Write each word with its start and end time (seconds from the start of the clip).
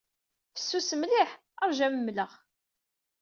Fessus 0.53 0.89
mliḥ. 1.01 1.31
Ṛju 1.69 1.81
ad 1.87 1.91
am-mleɣ. 1.93 2.31